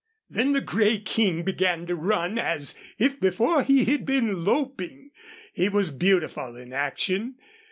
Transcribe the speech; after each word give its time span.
Then 0.31 0.53
the 0.53 0.61
gray 0.61 0.97
King 0.97 1.43
began 1.43 1.85
to 1.85 1.95
run 1.95 2.39
as 2.39 2.73
if 2.97 3.19
before 3.19 3.61
he 3.61 3.85
had 3.85 4.03
been 4.03 4.43
loping. 4.43 5.11
He 5.53 5.69
was 5.69 5.91
beautiful 5.91 6.55
in 6.55 6.73
action. 6.73 7.35